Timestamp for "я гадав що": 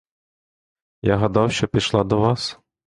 1.01-1.67